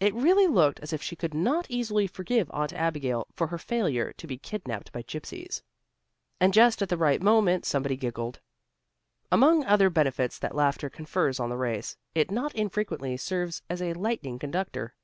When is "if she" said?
0.92-1.16